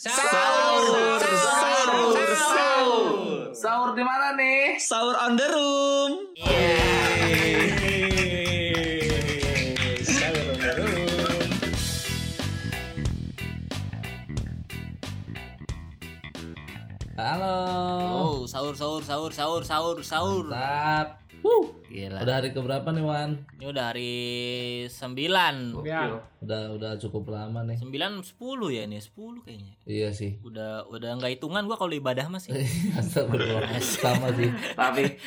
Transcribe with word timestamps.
Sahur, 0.00 1.20
sahur, 1.20 2.32
sahur. 2.32 3.52
Sahur 3.52 3.92
di 3.92 4.00
mana 4.00 4.32
nih? 4.32 4.80
Sahur 4.80 5.12
on 5.12 5.36
the 5.36 5.44
room. 5.44 6.12
Sahur 10.00 10.40
on 10.40 10.56
the 10.56 10.72
room. 10.80 11.52
Halo. 17.20 17.60
Oh, 18.08 18.48
sahur 18.48 18.72
sahur 18.72 19.04
sahur 19.04 19.28
sahur 19.36 19.60
sahur 19.60 20.00
sahur. 20.00 20.48
Mantap. 20.48 21.19
Gila. 21.90 22.22
Udah 22.22 22.34
hari 22.38 22.54
keberapa 22.54 22.88
nih 22.94 23.02
Wan? 23.02 23.30
Ini 23.58 23.66
udah 23.66 23.84
hari 23.90 24.14
9. 24.86 25.74
Udah 26.38 26.62
udah 26.78 26.90
cukup 27.02 27.34
lama 27.34 27.66
nih. 27.66 27.82
9 27.82 28.22
10 28.22 28.70
ya 28.70 28.82
ini, 28.86 29.02
10 29.02 29.42
kayaknya. 29.42 29.74
Iya 29.90 30.08
sih. 30.14 30.38
Udah 30.46 30.86
udah 30.86 31.18
enggak 31.18 31.34
hitungan 31.34 31.66
gua 31.66 31.74
kalau 31.74 31.90
ibadah 31.90 32.30
masih. 32.30 32.54
Astagfirullah. 32.98 33.74
Sama 33.82 34.30
sih. 34.38 34.54
tapi 34.78 35.18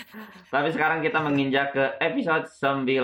tapi 0.48 0.68
sekarang 0.72 1.04
kita 1.04 1.20
menginjak 1.20 1.76
ke 1.76 1.86
episode 2.00 2.48
9 2.48 2.96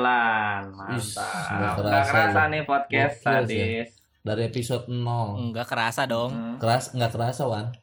mantap 0.72 1.28
nggak 1.52 1.74
nggak 1.84 2.06
kerasa 2.08 2.42
nih 2.48 2.64
podcast 2.64 3.16
Gokil 3.20 3.44
sadis 3.44 3.90
Dari 4.24 4.42
episode 4.48 4.86
0. 4.88 5.52
Enggak 5.52 5.68
kerasa 5.68 6.08
dong. 6.08 6.32
Hmm. 6.32 6.56
Keras 6.64 6.96
nggak 6.96 7.12
kerasa 7.12 7.44
Wan? 7.44 7.76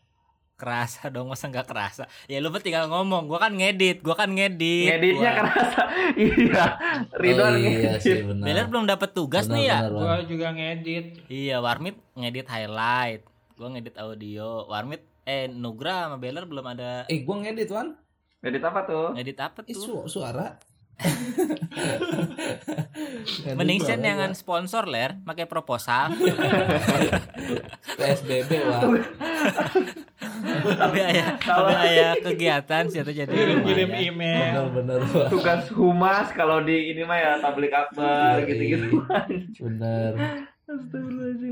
Kerasa 0.57 1.13
dong, 1.13 1.29
masa 1.29 1.47
enggak 1.47 1.69
kerasa. 1.69 2.09
Ya 2.25 2.41
lu 2.41 2.49
mah 2.49 2.59
tinggal 2.59 2.89
ngomong, 2.89 3.29
gua 3.29 3.37
kan 3.39 3.53
ngedit, 3.53 4.01
gua 4.01 4.17
kan 4.17 4.33
ngedit. 4.33 4.89
ngeditnya 4.89 5.21
Gua- 5.31 5.39
kerasa 5.45 5.81
iya 6.17 6.65
Ridwan 7.13 7.45
oh, 7.47 7.55
iya 7.55 7.69
ngedit 7.93 8.01
sih 8.01 8.25
benar. 8.25 8.41
Beler 8.43 8.65
belum 8.67 8.85
dapat 8.87 9.13
tugas 9.13 9.45
Benar, 9.45 9.55
nih 9.55 9.65
ya. 9.67 9.77
benar, 9.79 9.93
Wan. 9.93 10.01
Gua 10.01 10.17
juga 10.25 10.47
ngedit. 10.51 11.07
Iya, 11.27 11.57
Warmit 11.59 11.97
ngedit 12.15 12.47
highlight. 12.47 13.21
Gua 13.53 13.69
ngedit 13.71 13.97
audio. 13.97 14.65
Warmit 14.65 15.05
eh 15.23 15.45
Nugra 15.47 16.09
sama 16.09 16.17
Beler 16.17 16.43
belum 16.43 16.65
ada 16.67 17.05
Eh, 17.07 17.21
gua 17.21 17.37
ngedit 17.39 17.69
Wan. 17.69 17.93
ngedit 18.39 18.63
apa 18.63 18.81
tuh 18.83 19.13
ngedit 19.13 19.37
apa 19.37 19.61
Ih, 19.63 19.75
tuh? 19.75 19.83
su- 19.83 20.09
suara. 20.11 20.57
Mending 23.53 23.81
sen 23.83 24.01
jangan 24.01 24.33
sponsor 24.33 24.87
ler, 24.87 25.21
pakai 25.21 25.45
proposal. 25.45 26.17
PSBB 27.99 28.51
Wan. 28.63 29.05
Tapi 30.73 30.99
ayah, 31.01 31.29
tapi 31.37 31.73
ayah 31.87 32.13
kegiatan 32.17 32.85
sih 32.87 33.01
jadi 33.03 33.27
Kirim 33.63 33.91
email. 33.91 34.71
Benar-benar 34.71 34.99
Wan. 35.05 35.29
tugas 35.29 35.67
humas 35.71 36.29
kalau 36.31 36.61
di 36.61 36.91
ini 36.91 37.03
mah 37.03 37.15
ya 37.15 37.33
tablik 37.39 37.71
akbar 37.71 38.43
gitu-gitu 38.43 39.03
Bener. 39.59 40.13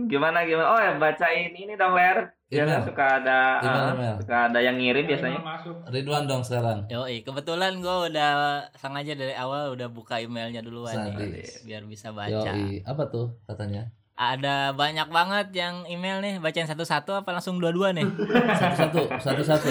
gimana 0.04 0.42
gimana 0.42 0.68
oh 0.68 0.80
ya 0.80 0.92
bacain 0.94 1.54
ini 1.54 1.74
dong 1.74 1.94
ler 1.94 2.34
Email. 2.50 2.82
suka 2.82 3.18
ada 3.18 3.38
Email, 3.58 3.74
ah, 3.74 3.92
email. 3.92 4.14
suka 4.18 4.36
ada 4.46 4.58
yang 4.58 4.76
ngirim 4.76 5.04
biasanya 5.04 5.38
Masuk. 5.38 5.74
Ridwan 5.86 6.24
dong 6.24 6.42
sekarang. 6.42 6.86
Yoi, 6.86 7.22
kebetulan 7.22 7.78
gue 7.78 7.96
udah 8.08 8.30
sengaja 8.74 9.12
dari 9.12 9.34
awal 9.34 9.74
udah 9.74 9.86
buka 9.86 10.18
emailnya 10.18 10.62
duluan 10.62 10.94
nih, 11.10 11.42
biar 11.62 11.82
bisa 11.82 12.10
baca. 12.10 12.30
Yoi, 12.30 12.82
apa 12.82 13.02
tuh 13.08 13.34
katanya? 13.44 13.90
Ada 14.14 14.70
banyak 14.78 15.10
banget 15.10 15.46
yang 15.58 15.82
email 15.90 16.22
nih, 16.22 16.38
bacain 16.38 16.70
satu-satu 16.70 17.18
apa 17.18 17.34
langsung 17.34 17.58
dua-dua 17.58 17.90
nih? 17.90 18.06
Satu-satu, 18.62 19.00
satu-satu. 19.18 19.68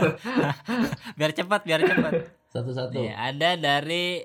biar 1.20 1.32
cepat, 1.36 1.60
biar 1.68 1.84
cepat. 1.84 2.12
Satu-satu. 2.48 2.96
Nih, 2.96 3.12
ada 3.12 3.60
dari 3.60 4.24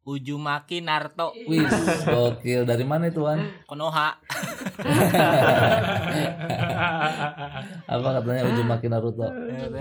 Ujumaki 0.00 0.80
Narto 0.80 1.36
Wih, 1.44 1.68
gokil. 2.08 2.64
Dari 2.64 2.88
mana 2.88 3.12
itu, 3.12 3.20
Wan? 3.20 3.44
Konoha. 3.68 4.16
Apa 7.90 8.08
katanya 8.20 8.42
ujung 8.48 8.68
makin 8.70 8.90
Naruto? 8.94 9.26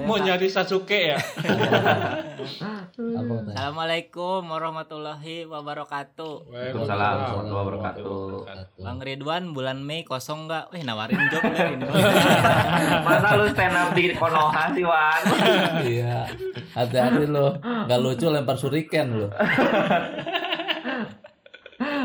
Mau 0.04 0.18
nyari 0.18 0.50
Sasuke 0.50 1.14
ya? 1.14 1.18
Apa 1.20 2.26
katanya? 3.32 3.54
Assalamualaikum 3.56 4.42
warahmatullahi 4.50 5.46
wabarakatuh. 5.46 6.50
Waalaikumsalam 6.50 7.16
warahmatullahi 7.16 7.62
wabarakatuh. 7.62 8.26
Bang 8.82 9.00
Ridwan 9.00 9.54
bulan 9.54 9.86
Mei 9.86 10.02
kosong 10.04 10.50
nggak? 10.50 10.74
Wih 10.74 10.84
nawarin 10.84 11.22
job 11.30 11.44
ini. 11.46 11.86
masa 13.06 13.38
lu 13.38 13.46
stand 13.54 13.78
up 13.78 13.94
di 13.94 14.10
Konoha 14.18 14.74
sih 14.74 14.84
Wan 14.84 15.22
Iya. 15.86 16.26
Hati-hati 16.74 17.26
lo. 17.30 17.56
Gak 17.62 18.00
lucu 18.02 18.26
lempar 18.28 18.58
suriken 18.58 19.08
lo. 19.16 19.28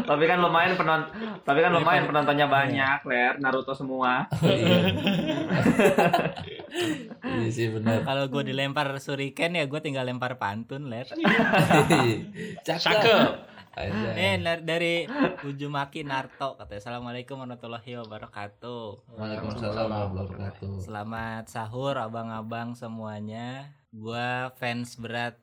tapi 0.05 0.25
kan 0.29 0.39
lumayan 0.41 0.77
penonton 0.77 1.11
tapi 1.43 1.59
kan 1.65 1.73
lumayan 1.73 2.05
penontonnya 2.05 2.47
banyak 2.47 2.99
ler 3.09 3.35
Naruto 3.41 3.73
semua 3.73 4.29
Iya. 4.45 4.93
Iya 7.25 7.49
sih 7.51 7.69
benar. 7.71 8.03
Kalau 8.03 8.27
gue 8.31 8.43
dilempar 8.51 8.91
suriken 8.99 9.55
ya 9.55 9.65
gue 9.67 9.81
tinggal 9.81 10.07
lempar 10.07 10.37
pantun 10.43 10.91
ler. 10.91 11.07
Cakep. 12.67 13.55
Eh 14.15 14.39
dari 14.63 15.03
Ujumaki 15.43 16.07
Narto 16.07 16.55
katanya 16.55 16.79
Assalamualaikum 16.79 17.43
warahmatullahi 17.43 17.99
wabarakatuh. 18.07 18.83
Waalaikumsalam 19.19 19.87
warahmatullahi 19.91 20.31
wabarakatuh. 20.31 20.71
Selamat 20.83 21.45
sahur 21.51 21.99
abang-abang 21.99 22.79
semuanya. 22.79 23.75
Gua 23.91 24.55
fans 24.59 24.95
berat 24.99 25.39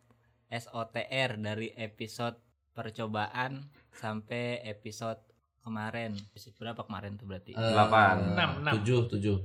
SOTR 0.51 1.39
dari 1.39 1.75
episode 1.75 2.39
percobaan 2.71 3.67
sampai 4.01 4.65
episode 4.65 5.21
kemarin. 5.61 6.17
Episode 6.33 6.57
berapa 6.57 6.81
kemarin 6.81 7.13
tuh 7.15 7.29
berarti? 7.29 7.53
Eh, 7.53 7.61
Delapan. 7.61 8.33
Enam, 8.33 8.49
enam. 8.65 8.73
Tujuh, 8.81 9.05
tujuh. 9.07 9.37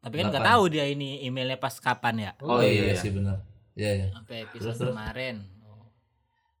Tapi 0.00 0.14
kan 0.16 0.30
nggak 0.30 0.46
tahu 0.46 0.62
dia 0.70 0.86
ini 0.86 1.26
emailnya 1.26 1.58
pas 1.58 1.74
kapan 1.76 2.14
ya. 2.16 2.32
Oh, 2.40 2.56
Oh, 2.56 2.60
iya, 2.62 2.94
iya. 2.94 2.96
sih 2.96 3.10
benar. 3.10 3.42
Iya 3.74 3.90
iya. 3.92 4.06
Sampai 4.14 4.46
episode 4.46 4.62
Terus, 4.64 4.78
terus. 4.78 4.90
kemarin. 4.94 5.36
Oh. 5.60 5.84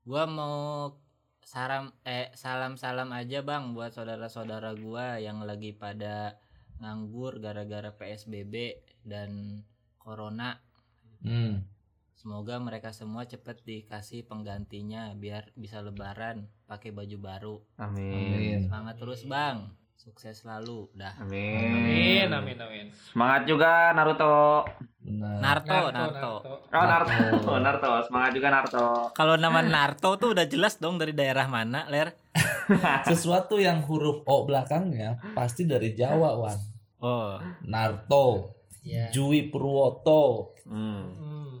Gua 0.04 0.24
mau 0.26 0.58
salam 1.40 1.90
eh 2.04 2.30
salam-salam 2.34 3.10
aja 3.10 3.40
Bang 3.40 3.72
buat 3.72 3.90
saudara-saudara 3.90 4.76
gua 4.76 5.16
yang 5.18 5.42
lagi 5.42 5.72
pada 5.72 6.36
nganggur 6.78 7.38
gara-gara 7.38 7.90
PSBB 7.90 8.76
dan 9.06 9.62
corona. 9.96 10.60
Hmm. 11.20 11.64
Semoga 12.14 12.60
mereka 12.60 12.92
semua 12.92 13.24
cepet 13.24 13.64
dikasih 13.64 14.28
penggantinya 14.28 15.16
biar 15.16 15.52
bisa 15.56 15.80
lebaran 15.80 16.48
pakai 16.68 16.92
baju 16.92 17.16
baru. 17.16 17.56
amin 17.80 18.68
Semangat 18.68 18.96
terus 19.00 19.24
Bang. 19.24 19.72
Sukses 19.96 20.40
selalu. 20.40 20.88
Dah. 20.96 21.12
amin 21.20 21.60
Amin, 21.60 22.28
amin, 22.32 22.56
amin. 22.56 22.86
semangat 23.12 23.44
juga 23.44 23.92
Naruto 23.92 24.64
Benar. 25.00 25.40
Narto, 25.40 25.80
Narto. 25.92 26.32
oh 26.44 26.84
Naruto 26.88 27.52
Naruto 27.56 27.90
semangat 28.08 28.32
juga 28.36 28.48
Naruto 28.52 28.88
Kalau 29.12 29.36
nama 29.36 29.60
Narto 29.64 30.16
tuh 30.20 30.32
udah 30.36 30.44
jelas 30.48 30.76
dong 30.76 30.96
dari 31.00 31.12
daerah 31.16 31.48
mana, 31.48 31.88
Ler? 31.88 32.12
Sesuatu 33.08 33.56
yang 33.60 33.80
huruf 33.84 34.24
O 34.24 34.44
belakangnya 34.44 35.20
pasti 35.32 35.64
dari 35.64 35.92
Jawa, 35.96 36.36
Wan. 36.36 36.58
Oh. 37.00 37.40
Narto. 37.64 38.56
Iya. 38.84 39.08
Jui 39.12 39.48
Purwoto. 39.52 40.56
hmm. 40.68 41.04
Hmm. 41.16 41.52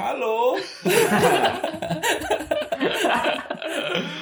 Halo. 0.00 0.56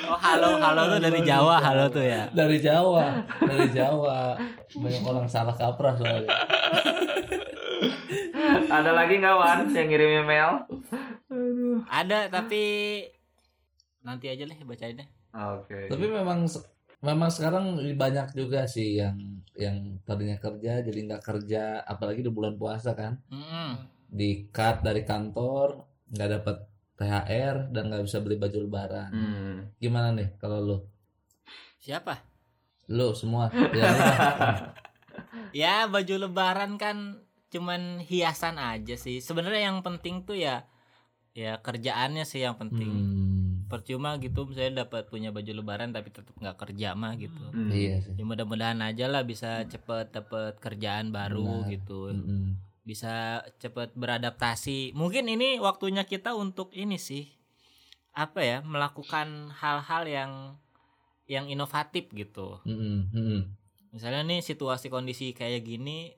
Oh, 0.09 0.19
halo, 0.19 0.59
halo 0.59 0.83
tuh 0.91 0.99
dari 0.99 1.21
Jawa, 1.22 1.62
halo 1.62 1.87
tuh 1.87 2.03
ya. 2.03 2.27
Dari 2.34 2.59
Jawa, 2.59 3.22
dari 3.39 3.71
Jawa. 3.71 4.34
Banyak 4.75 5.03
orang 5.06 5.31
salah 5.31 5.55
kaprah 5.55 5.94
soalnya. 5.94 6.34
ada 8.69 8.91
lagi 8.91 9.22
nggak 9.22 9.37
Wan 9.38 9.71
yang 9.71 9.87
ngirim 9.87 10.27
email 10.27 10.67
Ada 11.87 12.27
tapi 12.27 12.62
nanti 14.03 14.27
aja 14.34 14.50
deh. 14.50 14.59
oke 15.31 15.78
Tapi 15.94 16.06
memang 16.11 16.50
memang 16.99 17.31
sekarang 17.31 17.78
banyak 17.94 18.34
juga 18.34 18.67
sih 18.67 18.99
yang 18.99 19.15
yang 19.55 20.03
tadinya 20.03 20.34
kerja 20.43 20.82
jadi 20.82 20.99
nggak 21.06 21.23
kerja, 21.23 21.87
apalagi 21.87 22.26
di 22.26 22.32
bulan 22.35 22.58
puasa 22.58 22.99
kan. 22.99 23.23
Mm-mm. 23.31 23.98
Di 24.08 24.49
cut 24.49 24.81
dari 24.81 25.05
kantor, 25.05 25.84
nggak 26.08 26.31
dapat 26.40 26.56
THR 26.99 27.70
dan 27.70 27.82
nggak 27.93 28.05
bisa 28.10 28.19
beli 28.19 28.34
baju 28.40 28.58
lebaran. 28.64 29.10
hmm. 29.14 29.56
Gimana 29.78 30.10
nih 30.16 30.34
kalau 30.40 30.58
lu? 30.58 30.76
Siapa? 31.78 32.19
Lu 32.90 33.14
semua. 33.14 33.52
Ya, 33.78 33.90
Ya 35.52 35.75
baju 35.90 36.14
lebaran 36.28 36.78
kan 36.78 37.22
cuman 37.49 38.02
hiasan 38.02 38.58
aja 38.58 38.94
sih. 38.99 39.19
Sebenarnya 39.22 39.72
yang 39.72 39.81
penting 39.81 40.22
tuh 40.26 40.37
ya 40.37 40.66
ya 41.32 41.62
kerjaannya 41.62 42.26
sih 42.26 42.43
yang 42.43 42.58
penting. 42.58 42.90
Hmm, 42.90 43.70
Percuma 43.70 44.16
gitu 44.19 44.49
misalnya 44.49 44.84
dapat 44.84 45.06
punya 45.06 45.31
baju 45.31 45.52
lebaran 45.54 45.94
tapi 45.94 46.11
tetap 46.11 46.34
nggak 46.34 46.58
kerja 46.58 46.99
mah 46.99 47.14
gitu. 47.19 47.44
Hmm. 47.54 47.70
iya 47.70 48.02
sih. 48.02 48.14
Ya 48.19 48.25
mudah-mudahan 48.26 48.81
aja 48.82 49.06
lah 49.06 49.22
bisa 49.22 49.62
cepet 49.66 50.11
dapet 50.11 50.58
kerjaan 50.58 51.14
baru 51.14 51.66
Benar. 51.66 51.72
gitu. 51.72 51.99
Mm-mm. 52.14 52.68
Bisa 52.88 53.44
cepet 53.61 53.93
beradaptasi. 53.93 54.96
Mungkin 54.96 55.29
ini 55.29 55.61
waktunya 55.61 56.08
kita 56.08 56.32
untuk 56.32 56.73
ini 56.73 56.96
sih 56.96 57.29
apa 58.17 58.40
ya 58.40 58.58
melakukan 58.64 59.52
hal-hal 59.52 60.08
yang 60.08 60.32
yang 61.29 61.44
inovatif 61.52 62.08
gitu. 62.17 62.56
Mm-mm, 62.64 63.12
mm-mm. 63.12 63.40
misalnya 63.93 64.25
nih 64.25 64.40
situasi 64.40 64.88
kondisi 64.88 65.37
kayak 65.37 65.69
gini 65.69 66.17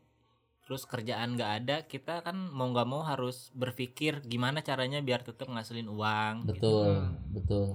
terus 0.70 0.87
kerjaan 0.87 1.34
nggak 1.34 1.52
ada 1.62 1.76
kita 1.82 2.22
kan 2.22 2.46
mau 2.55 2.70
nggak 2.70 2.87
mau 2.87 3.02
harus 3.02 3.50
berpikir 3.58 4.22
gimana 4.22 4.62
caranya 4.62 5.02
biar 5.02 5.26
tetap 5.26 5.50
ngasilin 5.50 5.90
uang 5.90 6.46
gitu. 6.46 6.55
betul 6.55 6.90
betul 7.34 7.67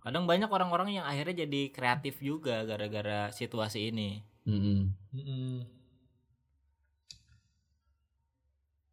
kadang 0.00 0.24
banyak 0.24 0.48
orang-orang 0.48 0.96
yang 0.96 1.04
akhirnya 1.04 1.44
jadi 1.44 1.68
kreatif 1.68 2.24
juga 2.24 2.64
gara-gara 2.64 3.28
situasi 3.36 3.92
ini 3.92 4.24
Mm-mm. 4.48 4.96
Mm-mm. 5.12 5.68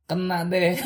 Kena 0.10 0.42
deh. 0.50 0.74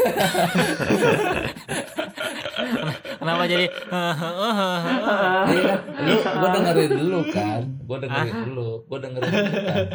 Kenapa 3.23 3.43
jadi 3.47 3.65
Iya 3.71 5.61
kan? 5.63 5.79
lu 6.03 6.19
gue 6.19 6.49
dengerin 6.51 6.91
dulu 6.91 7.19
kan? 7.31 7.61
Gue 7.87 7.97
dengerin 8.03 8.35
dulu 8.51 8.69
gue 8.83 8.97
dengerin 8.99 9.31
dulu 9.31 9.59
kan? 9.63 9.85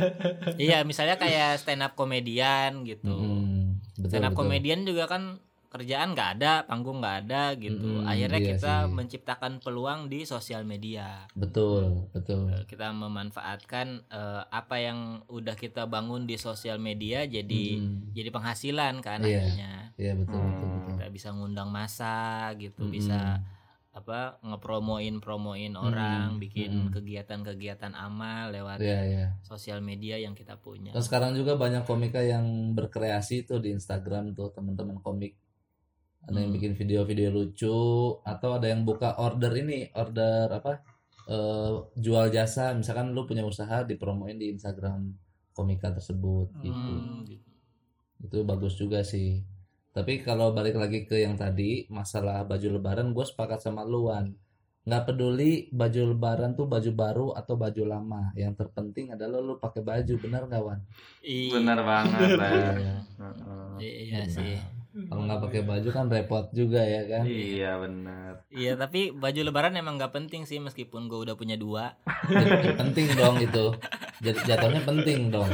Iya 0.56 0.78
misalnya 0.88 1.20
kayak 1.20 1.60
stand 1.60 1.84
up 1.84 1.92
komedian 1.92 2.88
gitu. 2.88 3.12
Mm, 3.12 3.84
betul, 4.00 4.08
stand 4.08 4.24
up 4.24 4.32
betul. 4.32 4.48
komedian 4.48 4.88
juga 4.88 5.04
kan 5.06 5.36
kerjaan 5.68 6.10
nggak 6.10 6.30
ada 6.34 6.64
panggung 6.64 6.98
nggak 6.98 7.16
ada 7.22 7.52
gitu 7.54 8.00
Mm-mm, 8.00 8.08
akhirnya 8.08 8.40
iya 8.40 8.48
kita 8.50 8.74
sih. 8.80 8.90
menciptakan 8.90 9.52
peluang 9.58 10.08
di 10.08 10.24
sosial 10.24 10.64
media 10.64 11.28
betul 11.32 12.08
betul 12.10 12.48
Eh, 12.50 12.64
kita 12.64 12.88
memanfaatkan 12.90 13.86
eh, 14.04 14.42
apa 14.44 14.76
yang 14.76 14.98
udah 15.26 15.52
kita 15.54 15.84
bangun 15.84 16.24
di 16.24 16.36
sosial 16.36 16.76
media 16.78 17.22
jadi 17.22 17.78
Mm, 17.78 18.12
jadi 18.12 18.28
penghasilan 18.28 18.94
kan 18.98 19.20
Iya. 19.20 19.38
akhirnya 19.38 19.72
iya 19.94 20.12
betul 20.14 20.40
betul 20.40 20.64
Hmm. 20.64 20.74
betul 20.74 20.92
kita 20.94 21.06
bisa 21.10 21.28
ngundang 21.30 21.68
masa 21.68 22.16
gitu 22.54 22.82
Mm-mm. 22.82 22.94
bisa 22.94 23.44
apa 23.90 24.38
ngepromoin 24.40 25.18
promoin 25.18 25.74
orang 25.74 26.38
bikin 26.38 26.70
mm-mm. 26.86 26.92
kegiatan-kegiatan 26.94 27.92
amal 27.92 28.48
lewat 28.48 28.78
iya 28.78 29.00
iya 29.02 29.26
sosial 29.42 29.80
media 29.80 30.14
yang 30.16 30.32
kita 30.32 30.54
punya 30.56 30.94
Dan 30.94 31.02
sekarang 31.02 31.34
juga 31.34 31.54
banyak 31.54 31.82
komika 31.82 32.20
yang 32.20 32.46
berkreasi 32.72 33.42
tuh 33.42 33.58
di 33.58 33.70
Instagram 33.70 34.32
tuh 34.32 34.48
teman-teman 34.48 34.96
komik. 34.98 35.34
Ada 36.24 36.36
yang 36.36 36.50
Hmm. 36.50 36.56
bikin 36.56 36.72
video-video 36.74 37.28
lucu 37.30 37.78
atau 38.22 38.50
ada 38.52 38.66
yang 38.66 38.82
buka 38.82 39.14
order 39.16 39.52
ini, 39.54 39.86
order 39.92 40.50
apa? 40.50 40.82
eh, 41.28 41.72
jual 41.94 42.32
jasa, 42.32 42.72
misalkan 42.72 43.12
lu 43.12 43.28
punya 43.28 43.44
usaha 43.44 43.84
dipromoin 43.84 44.32
di 44.34 44.48
Instagram 44.48 45.12
komika 45.52 45.92
tersebut 45.92 46.48
gitu. 46.58 46.72
Hmm, 46.72 47.20
gitu. 47.22 47.44
Itu 48.18 48.38
bagus 48.42 48.72
juga 48.74 49.04
sih. 49.04 49.44
Tapi 49.92 50.24
kalau 50.24 50.56
balik 50.56 50.80
lagi 50.80 51.04
ke 51.04 51.20
yang 51.20 51.36
tadi 51.36 51.84
masalah 51.88 52.48
baju 52.48 52.80
lebaran, 52.80 53.12
gue 53.12 53.24
sepakat 53.24 53.60
sama 53.60 53.84
luan. 53.84 54.32
Nggak 54.88 55.04
peduli 55.04 55.68
baju 55.68 56.16
lebaran 56.16 56.56
tuh 56.56 56.64
baju 56.64 56.90
baru 56.96 57.26
atau 57.36 57.60
baju 57.60 57.82
lama. 57.84 58.32
Yang 58.32 58.64
terpenting 58.64 59.12
adalah 59.12 59.44
lu 59.44 59.60
pakai 59.60 59.84
baju, 59.84 60.14
benar 60.16 60.48
nggak 60.48 60.62
Wan? 60.64 60.80
I- 61.20 61.52
Bener 61.52 61.76
banget 61.84 62.28
lah. 62.40 62.48
Iya. 62.48 62.94
Heeh. 63.20 63.76
iya 63.84 64.22
sih 64.24 64.56
Kalau 65.00 65.22
nggak 65.22 65.38
pakai 65.40 65.60
baju 65.62 65.88
kan 65.88 66.04
repot 66.06 66.44
juga 66.50 66.80
ya 66.80 67.00
kan. 67.06 67.22
Iya 67.22 67.78
bener. 67.78 68.30
iya 68.50 68.74
tapi 68.74 69.10
baju 69.10 69.40
lebaran 69.40 69.72
emang 69.72 69.94
nggak 69.94 70.10
penting 70.10 70.42
sih 70.42 70.58
meskipun 70.58 71.06
gue 71.06 71.16
udah 71.20 71.32
punya 71.32 71.54
dua 71.54 71.94
penting 72.74 73.06
dong 73.14 73.38
itu. 73.38 73.72
Jadi 74.18 74.38
jatuhnya 74.44 74.82
penting 74.82 75.28
dong. 75.28 75.48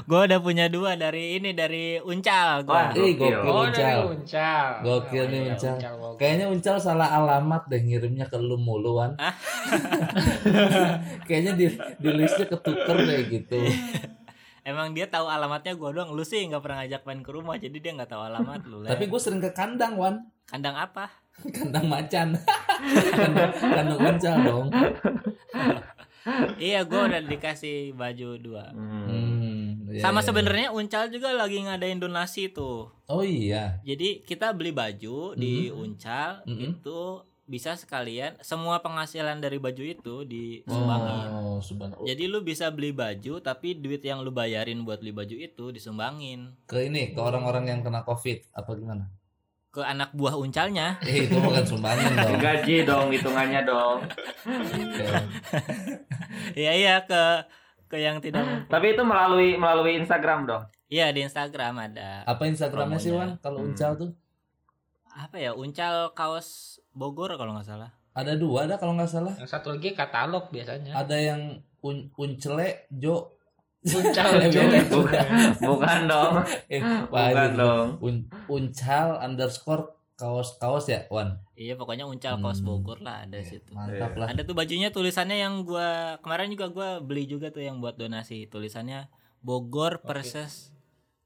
gue 0.00 0.20
udah 0.24 0.38
punya 0.38 0.66
dua 0.66 0.94
dari 0.94 1.36
ini 1.36 1.52
dari 1.52 1.98
uncal 2.00 2.64
gue 2.64 2.72
Wah, 2.72 2.88
Eh 2.90 3.12
Gokil. 3.12 3.36
gokil 3.36 3.46
Oh 3.46 3.62
uncal. 3.62 3.70
dari 3.70 4.00
Uncal. 4.08 4.66
Gokil 4.80 5.24
nih, 5.28 5.38
iya, 5.38 5.52
Uncal. 5.54 5.94
gokil. 5.94 6.16
Kayaknya 6.18 6.44
uncal 6.48 6.76
salah 6.80 7.08
alamat 7.14 7.62
deh 7.68 7.78
ngirimnya 7.78 8.26
ke 8.26 8.36
lu 8.38 8.56
muluan. 8.56 9.14
Kayaknya 11.28 11.52
di 11.54 11.66
di 11.98 12.10
listnya 12.10 12.46
ketuker 12.48 12.96
deh 12.98 13.20
gitu. 13.28 13.58
emang 14.68 14.92
dia 14.92 15.06
tahu 15.06 15.24
alamatnya 15.24 15.72
gue 15.72 15.88
doang 15.90 16.12
lu 16.12 16.22
sih 16.22 16.44
nggak 16.44 16.60
pernah 16.60 16.78
ngajak 16.78 17.02
main 17.02 17.20
ke 17.20 17.30
rumah 17.30 17.56
jadi 17.56 17.72
dia 17.74 17.92
nggak 17.94 18.08
tahu 18.08 18.22
alamat 18.22 18.60
lu. 18.62 18.84
Tapi 18.84 19.04
gue 19.04 19.16
sering 19.18 19.40
ke 19.40 19.50
kandang 19.50 19.96
Wan. 19.96 20.28
kandang 20.44 20.76
apa 20.76 21.08
Kandang 21.56 21.86
macan. 21.86 22.36
kandang, 23.18 23.52
kandang 23.54 23.88
uncal 23.98 24.36
dong. 24.40 24.68
iya 26.58 26.84
gue 26.84 27.00
udah 27.00 27.22
dikasih 27.22 27.92
baju 27.92 28.28
dua 28.36 28.64
Hmm. 28.72 29.88
Iya, 29.88 30.04
sama 30.04 30.20
iya. 30.20 30.26
sebenarnya 30.28 30.68
uncal 30.68 31.08
juga 31.08 31.32
lagi 31.32 31.64
ngadain 31.64 31.96
donasi 31.96 32.52
tuh 32.52 32.92
Oh 33.06 33.24
iya. 33.24 33.80
jadi 33.80 34.20
kita 34.20 34.52
beli 34.52 34.68
baju 34.68 35.32
di 35.32 35.68
Mhm. 35.68 35.74
uncal 35.74 36.30
Mhm. 36.44 36.60
itu 36.76 37.00
bisa 37.48 37.72
sekalian 37.74 38.36
semua 38.38 38.78
penghasilan 38.78 39.36
dari 39.36 39.56
baju 39.56 39.80
itu 39.82 40.14
disumbangin 40.22 41.28
Oh, 41.30 41.58
subhanallah. 41.58 42.04
jadi 42.04 42.24
lu 42.24 42.40
bisa 42.40 42.68
beli 42.68 42.92
baju 42.92 43.40
tapi 43.40 43.72
duit 43.74 44.00
yang 44.00 44.20
lu 44.20 44.28
bayarin 44.30 44.84
buat 44.84 45.00
beli 45.00 45.10
baju 45.10 45.32
itu 45.32 45.64
disumbangin 45.70 46.52
Ke 46.62 46.84
ini, 46.84 47.10
ke 47.10 47.18
orang-orang 47.18 47.64
yang 47.66 47.80
kena 47.80 48.00
covid 48.02 48.44
apa 48.52 48.68
gimana? 48.72 49.08
ke 49.68 49.80
anak 49.80 50.12
buah 50.12 50.32
uncalnya 50.34 50.96
Eh 51.02 51.24
itu 51.24 51.36
bukan 51.36 51.60
sumbangan 51.62 52.12
dong. 52.14 52.40
Gaji 52.42 52.76
dong 52.82 53.08
hitungannya 53.08 53.60
dong. 53.62 53.98
Iya 56.54 56.72
iya 56.74 56.94
ke 57.02 57.22
ke 57.86 57.96
yang 57.96 58.18
tidak 58.18 58.44
Tapi 58.66 58.92
itu 58.92 59.02
melalui 59.02 59.56
melalui 59.56 59.96
Instagram 59.96 60.44
dong. 60.44 60.62
iya 60.86 61.08
di 61.08 61.20
Instagram 61.20 61.74
ada 61.82 62.24
Apa 62.24 62.44
Instagramnya 62.44 62.96
sih. 62.98 63.12
Wan? 63.12 63.36
Kalau 63.38 63.60
Hmm. 63.60 63.72
uncal 63.72 63.92
tuh? 63.94 64.10
Apa 65.18 65.36
ya 65.36 65.50
uncal 65.52 66.14
kaos 66.14 66.78
Bogor 66.92 67.34
kalau 67.34 67.52
nggak 67.52 67.66
salah 67.66 67.90
Ada 68.12 68.34
dua 68.34 68.64
ada 68.64 68.74
kalau 68.74 68.94
nggak 68.94 69.06
salah. 69.08 69.34
Yang 69.34 69.50
satu 69.52 69.70
lagi 69.70 69.90
katalog 69.92 70.46
biasanya. 70.48 70.90
Ada 70.92 71.16
yang 71.16 71.40
un 71.80 72.10
uncele 72.14 72.86
Jo. 72.90 73.30
Uncal 73.80 74.26
beda. 74.42 74.90
Bukan, 74.90 75.26
bukan 75.62 75.98
dong. 76.04 76.34
Eh, 76.68 76.82
Bukan 76.82 77.14
Wah, 77.14 77.46
dong. 77.48 77.86
Un 78.00 78.16
uncal 78.48 79.18
underscore 79.18 79.94
kaos 80.14 80.58
kaos 80.58 80.86
ya 80.86 81.06
Wan. 81.08 81.38
iya 81.54 81.74
pokoknya 81.74 82.02
uncal 82.02 82.38
kaos 82.38 82.58
Hmm. 82.58 82.66
Bogor 82.68 82.98
lah 82.98 83.22
ada 83.22 83.38
Iya, 83.38 83.46
situ 83.48 83.70
Mantap 83.70 84.10
Iya. 84.10 84.18
lah. 84.18 84.26
ada 84.28 84.42
tuh 84.42 84.54
bajunya 84.54 84.90
tulisannya 84.90 85.38
yang 85.38 85.62
gua 85.62 85.88
kemarin 86.18 86.50
juga 86.50 86.66
gua 86.68 86.88
beli 86.98 87.22
juga 87.24 87.48
tuh 87.48 87.62
yang 87.62 87.78
buat 87.78 87.94
donasi 87.94 88.46
tulisannya 88.46 89.06
Bogor 89.38 90.02
versus 90.02 90.74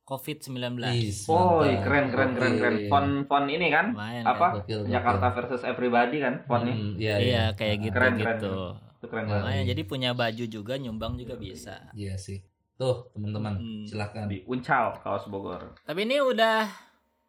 COVID-19 0.03 0.83
Is, 0.93 1.25
Oh, 1.25 1.63
keren 1.63 2.11
keren 2.11 2.35
keren 2.35 2.55
keren. 2.57 2.75
Font 2.87 3.11
font 3.25 3.47
ini 3.47 3.69
kan? 3.69 3.91
lumayan 3.91 4.25
Apa? 4.25 4.37
kan? 4.37 4.53
Gokil, 4.61 4.79
gokil. 4.83 4.93
Jakarta 4.93 5.27
versus 5.33 5.63
everybody 5.63 6.19
kan 6.19 6.43
fontnya. 6.43 6.75
Hmm, 6.75 6.93
iya, 6.97 7.15
iya 7.17 7.45
kayak 7.53 7.77
gitu 7.81 7.95
Keren, 7.95 8.15
keren. 8.15 8.37
gitu 8.37 8.55
Itu 8.99 9.07
keren 9.07 9.25
banget. 9.25 9.43
lumayan 9.43 9.65
jadi 9.65 9.83
punya 9.83 10.11
baju 10.13 10.45
juga 10.45 10.75
nyumbang 10.77 11.15
juga 11.17 11.35
bisa 11.37 11.91
Iya 11.93 12.15
sih. 12.17 12.43
Tuh, 12.75 13.11
teman-teman, 13.13 13.55
Hmm. 13.55 13.85
silakan. 13.85 14.27
Di 14.27 14.43
Uncal 14.45 14.99
kaos 14.99 15.27
Bogor. 15.27 15.79
tapi 15.83 16.03
ini 16.03 16.19
udah 16.19 16.67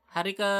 hari 0.07 0.33
ke 0.33 0.51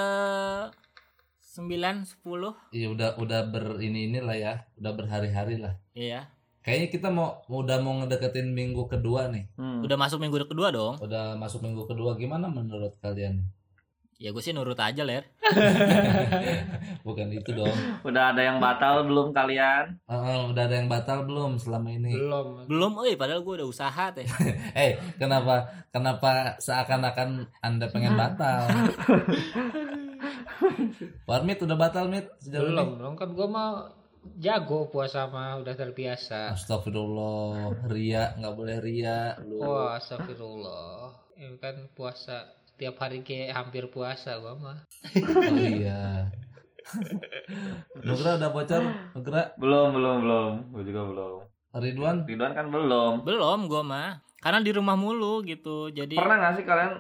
9 1.40 2.02
10 2.04 2.54
Iya, 2.70 2.88
udah 2.90 3.10
udah 3.16 3.42
ber 3.48 3.78
ini 3.80 4.08
inilah 4.08 4.34
ya, 4.34 4.54
udah 4.76 4.92
berhari-hari 4.92 5.58
lah. 5.58 5.78
iya 5.94 6.30
Kayaknya 6.64 6.88
kita 6.90 7.08
mau 7.10 7.44
udah 7.46 7.78
mau 7.78 7.94
ngedeketin 8.00 8.50
minggu 8.50 8.88
kedua 8.88 9.28
nih. 9.28 9.46
Hmm. 9.54 9.84
udah 9.84 9.94
masuk 9.94 10.18
minggu 10.18 10.42
kedua 10.46 10.70
dong 10.70 10.94
Udah 10.98 11.36
masuk 11.36 11.60
minggu 11.60 11.84
kedua 11.84 12.16
gimana 12.16 12.48
menurut 12.48 12.96
kalian? 12.98 13.44
ya 14.16 14.32
gue 14.32 14.40
sih 14.40 14.50
nurut 14.50 14.80
aja 14.80 15.04
ler 15.04 15.28
Bukan 17.04 17.28
itu 17.30 17.52
dong. 17.52 17.70
Udah 18.02 18.32
ada 18.32 18.40
yang 18.40 18.58
batal 18.58 19.04
belum 19.04 19.30
kalian? 19.32 20.00
Heeh, 20.02 20.40
udah 20.48 20.64
ada 20.64 20.74
yang 20.74 20.88
batal 20.88 21.28
belum 21.28 21.60
selama 21.60 21.92
ini? 21.92 22.16
Belum. 22.16 22.64
belum 22.64 22.92
eh 23.04 23.20
padahal 23.20 23.44
gue 23.44 23.54
udah 23.60 23.68
usaha 23.68 24.06
teh 24.10 24.24
Eh, 24.80 24.96
kenapa 25.20 25.68
kenapa 25.92 26.56
seakan-akan 26.58 27.46
Anda 27.60 27.86
pengen 27.92 28.16
batal? 28.16 28.64
Warmit 31.28 31.60
udah 31.60 31.76
batal, 31.76 32.08
Mit? 32.08 32.28
Sejauh 32.40 32.64
Belum, 32.64 32.86
ini? 32.86 32.96
belum 32.96 33.14
kan 33.16 33.30
gua 33.32 33.48
mau 33.50 33.72
jago 34.38 34.88
puasa 34.88 35.28
mah 35.28 35.60
udah 35.60 35.74
terbiasa. 35.74 36.54
Astagfirullah, 36.54 37.76
ria 37.88 38.34
nggak 38.36 38.56
boleh 38.56 38.78
ria 38.80 39.36
lu. 39.42 39.60
Wah, 39.60 39.98
astagfirullah. 39.98 41.12
Ini 41.36 41.58
kan 41.58 41.76
puasa 41.92 42.48
tiap 42.74 42.98
hari 42.98 43.22
kayak 43.22 43.54
hampir 43.54 43.88
puasa 43.88 44.40
gua 44.40 44.56
mah. 44.56 44.80
Oh 45.16 45.58
iya. 45.58 46.28
Nugra 48.00 48.36
udah 48.36 48.52
bocor, 48.52 48.84
Nugra, 49.16 49.56
Belum 49.56 49.96
belum 49.96 50.16
belum. 50.20 50.52
Gue 50.72 50.84
juga 50.84 51.02
belum. 51.08 51.38
Ridwan, 51.74 52.18
Ridwan 52.28 52.54
kan 52.54 52.68
belum. 52.70 53.14
belum 53.26 53.60
gue 53.66 53.82
mah 53.82 54.22
karena 54.38 54.62
di 54.62 54.70
rumah 54.70 54.94
mulu 54.94 55.42
gitu 55.42 55.90
jadi 55.90 56.14
Pernah 56.14 56.38
nggak 56.38 56.54
sih 56.54 56.66
kalian 56.68 56.94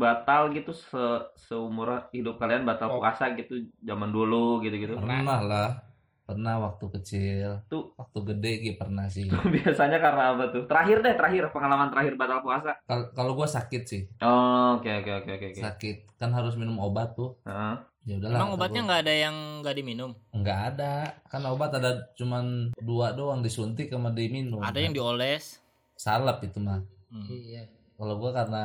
batal 0.00 0.48
gitu 0.48 0.72
se 0.72 1.04
seumur 1.36 2.08
hidup 2.08 2.40
kalian 2.40 2.64
batal 2.64 2.88
Oh. 2.88 3.04
puasa 3.04 3.36
gitu 3.36 3.68
zaman 3.78 4.08
dulu 4.08 4.64
gitu-gitu? 4.64 4.96
pernah 4.96 5.20
lah, 5.44 5.68
pernah 6.28 6.60
waktu 6.60 6.84
kecil, 6.92 7.48
Tuh. 7.66 7.96
waktu 7.96 8.18
gede 8.26 8.52
gitu 8.62 8.76
pernah 8.76 9.08
sih. 9.08 9.24
Biasanya 9.56 9.96
karena 9.96 10.36
apa 10.36 10.44
tuh? 10.48 10.68
Terakhir 10.68 11.00
deh, 11.00 11.14
terakhir 11.14 11.48
pengalaman 11.48 11.88
terakhir 11.88 12.14
batal 12.14 12.38
puasa. 12.38 12.76
Kal- 12.84 13.08
Kalau 13.10 13.32
gua 13.32 13.48
sakit 13.48 13.82
sih, 13.82 14.02
Oh, 14.20 14.76
oke 14.76 14.90
oke 14.94 15.12
oke 15.16 15.30
oke 15.32 15.46
oke. 15.48 15.58
sakit 15.58 15.96
kan 16.14 16.28
harus 16.30 16.52
minum 16.54 16.76
obat 16.78 17.14
tuh. 17.14 17.32
Heeh. 17.42 17.76
ya 18.04 18.16
udahlah 18.16 18.38
Emang 18.38 18.52
obatnya 18.54 18.80
nggak 18.82 19.02
ada 19.02 19.14
yang 19.18 19.36
nggak 19.60 19.74
diminum? 19.74 20.10
nggak 20.30 20.60
ada 20.70 20.92
kan 21.24 21.44
obat 21.44 21.68
ada 21.70 21.90
cuman 22.14 22.72
dua 22.78 23.12
doang 23.12 23.40
disuntik 23.40 23.88
sama 23.88 24.08
diminum 24.10 24.60
Ada 24.60 24.80
yang 24.80 24.92
dioles. 24.92 25.60
salep 25.94 26.40
itu 26.42 26.56
mah 26.58 26.80
Hmm. 27.08 27.24
Iya. 27.26 27.68
kalau 27.94 28.16
gua 28.16 28.32
karena 28.34 28.64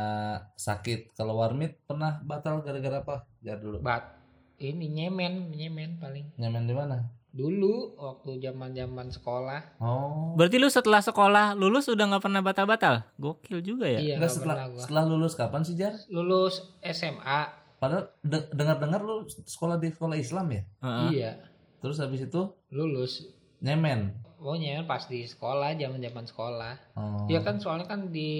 sakit 0.53 1.11
kalau 1.11 1.35
warmit 1.35 1.75
pernah 1.81 2.19
batal 2.21 2.59
gara-gara 2.59 2.99
apa 2.99 3.27
ya 3.39 3.55
dulu 3.55 3.79
Bat 3.79 4.15
ini 4.57 4.87
nyemen, 4.89 5.49
nyemen 5.49 5.95
paling. 5.97 6.31
nyaman 6.37 6.63
di 6.63 6.73
mana 6.73 6.97
Dulu 7.33 7.97
waktu 7.97 8.37
zaman-zaman 8.39 9.09
sekolah. 9.09 9.61
oh 9.79 10.37
Berarti 10.37 10.55
lu 10.55 10.69
setelah 10.69 11.01
sekolah 11.01 11.45
lulus 11.53 11.89
udah 11.89 12.05
nggak 12.07 12.21
pernah 12.21 12.39
batal-batal? 12.39 13.09
Gokil 13.15 13.59
juga 13.59 13.89
ya. 13.89 13.97
Iya, 13.97 14.15
Enggak 14.15 14.21
nggak 14.21 14.37
setelah 14.37 14.55
gua. 14.67 14.79
setelah 14.79 15.03
lulus 15.07 15.33
kapan 15.33 15.61
sih 15.61 15.73
Jar 15.73 15.97
Lulus 16.07 16.55
SMA. 16.79 17.41
padahal 17.75 18.15
de- 18.21 18.47
dengar-dengar 18.49 19.01
lu 19.01 19.15
sekolah 19.25 19.75
di 19.75 19.89
sekolah 19.89 20.15
Islam 20.15 20.47
ya 20.47 20.61
Heeh. 20.79 21.09
Iya, 21.11 21.31
terus 21.79 21.97
habis 21.97 22.21
itu 22.21 22.41
lulus. 22.69 23.27
nyemen 23.59 24.13
Oh 24.37 24.53
nyemen 24.53 24.83
pas 24.83 25.03
di 25.03 25.23
sekolah, 25.23 25.73
zaman-zaman 25.73 26.23
sekolah. 26.23 26.73
oh. 26.93 27.27
Ya 27.27 27.39
kan 27.39 27.57
soalnya 27.57 27.83
kan 27.85 28.07
di 28.07 28.31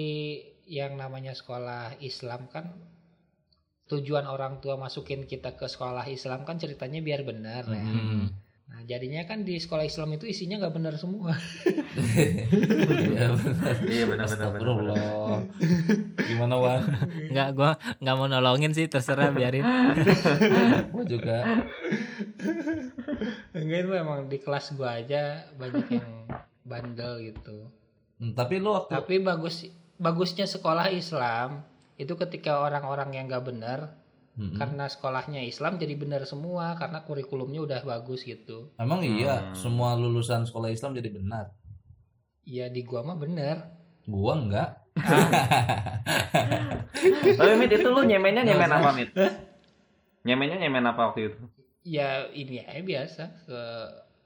yang 0.64 0.94
namanya 0.94 1.32
sekolah 1.32 1.98
Islam 1.98 2.46
kan 2.46 2.72
tujuan 3.86 4.24
orang 4.24 4.60
tua 4.60 4.76
masukin 4.76 5.24
kita 5.24 5.52
ke 5.52 5.66
sekolah 5.66 6.06
Islam 6.06 6.44
kan 6.44 6.56
ceritanya 6.56 7.00
biar 7.00 7.20
benar 7.20 7.66
ya. 7.66 7.82
Hmm. 7.82 8.32
Nah 8.64 8.80
jadinya 8.88 9.22
kan 9.28 9.44
di 9.44 9.60
sekolah 9.60 9.84
Islam 9.84 10.16
itu 10.16 10.24
isinya 10.24 10.56
nggak 10.60 10.74
benar 10.74 10.94
semua. 10.96 11.36
Iya 13.14 13.28
benar. 13.36 13.74
Iya 13.84 14.04
benar 14.08 14.26
benar 14.26 14.26
benar. 14.26 14.26
Astagfirullah. 14.26 15.38
Gimana 16.24 16.54
Wan? 16.56 16.82
Nggak, 17.30 17.48
gua 17.54 17.70
nggak 18.00 18.14
mau 18.16 18.26
nolongin 18.26 18.72
sih, 18.72 18.88
terserah 18.88 19.30
biarin. 19.30 19.64
Gua 20.90 21.04
juga. 21.04 21.38
Enggak 23.52 23.78
itu 23.84 23.92
emang 23.94 24.26
di 24.26 24.38
kelas 24.40 24.74
gua 24.74 24.98
aja 24.98 25.44
banyak 25.60 25.86
yang 26.00 26.10
bandel 26.64 27.20
gitu. 27.20 27.68
Hmm, 28.18 28.32
tapi 28.32 28.58
lu 28.62 28.72
waktu 28.72 28.90
Tapi 28.94 29.20
bagus 29.20 29.68
bagusnya 30.00 30.48
sekolah 30.48 30.90
Islam 30.90 31.62
itu 31.94 32.14
ketika 32.18 32.58
orang-orang 32.58 33.14
yang 33.14 33.30
nggak 33.30 33.46
benar 33.46 33.94
Mm-mm. 34.34 34.58
karena 34.58 34.84
sekolahnya 34.86 35.40
Islam 35.42 35.78
jadi 35.78 35.94
benar 35.94 36.26
semua 36.26 36.74
karena 36.74 37.00
kurikulumnya 37.00 37.62
udah 37.62 37.80
bagus 37.82 38.22
gitu. 38.22 38.74
emang 38.76 39.00
iya 39.00 39.38
Hmm. 39.40 39.54
semua 39.54 39.94
lulusan 39.94 40.42
sekolah 40.42 40.68
Islam 40.68 40.92
jadi 40.92 41.08
benar. 41.08 41.54
Ya 42.42 42.66
di 42.66 42.82
gua 42.82 43.00
mah 43.00 43.14
bener. 43.14 43.62
Gua 44.04 44.34
enggak. 44.34 44.84
Tapi 47.34 47.52
Mit 47.56 47.70
itu 47.70 47.88
lu 47.88 48.02
nyemennya 48.02 48.42
nyemen 48.44 48.70
apa 48.70 48.90
Mit? 48.90 49.10
Nyemennya 50.22 50.56
nyemen 50.58 50.84
apa 50.84 51.00
waktu 51.08 51.30
itu? 51.30 51.40
Ya 51.82 52.28
ini 52.30 52.60
aja 52.60 52.80
biasa 52.80 53.22
ke 53.44 53.60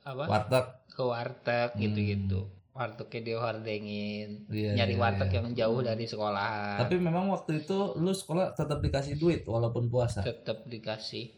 apa 0.03 0.25
Warteg. 0.25 0.65
ke 0.89 1.03
warteg 1.03 1.71
Hmm. 1.75 2.49
Wartegnya 2.79 3.21
dihordengin. 3.27 4.47
Iya, 4.47 4.79
nyari 4.79 4.95
iya, 4.95 5.03
warteg 5.03 5.35
iya. 5.35 5.43
yang 5.43 5.51
jauh 5.51 5.83
dari 5.83 6.07
sekolahan. 6.07 6.79
Tapi 6.79 6.95
memang 7.03 7.27
waktu 7.35 7.67
itu 7.67 7.99
lu 7.99 8.15
sekolah 8.15 8.55
tetap 8.55 8.79
dikasih 8.79 9.19
duit 9.19 9.43
walaupun 9.51 9.91
puasa. 9.91 10.23
tetap 10.23 10.63
dikasih. 10.71 11.35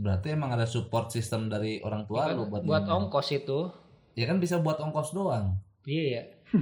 Berarti 0.00 0.32
emang 0.32 0.56
ada 0.56 0.64
support 0.64 1.12
system 1.12 1.52
dari 1.52 1.84
orang 1.84 2.08
tua 2.08 2.24
Ya 2.24 2.32
kan, 2.32 2.36
lu 2.40 2.48
buat 2.48 2.64
buat 2.64 2.88
ongkos 2.88 3.28
itu. 3.36 3.68
Ya 4.16 4.24
kan 4.24 4.40
bisa 4.40 4.56
buat 4.56 4.80
ongkos 4.80 5.12
doang. 5.12 5.60
Iya 5.84 6.04
ya. 6.08 6.22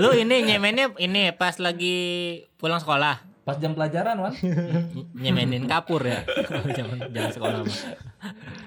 Lu 0.00 0.10
ini 0.14 0.42
nyemennya 0.44 0.92
ini 1.00 1.32
pas 1.34 1.56
lagi 1.62 1.96
pulang 2.58 2.82
sekolah. 2.82 3.30
Pas 3.42 3.58
jam 3.58 3.74
pelajaran, 3.74 4.14
Wan. 4.22 4.30
Ny- 4.30 5.18
Nyemenin 5.18 5.66
kapur 5.66 5.98
ya. 6.06 6.22
jangan 6.78 7.10
jangan 7.10 7.30
sekolah 7.34 7.58
mah. 7.66 7.78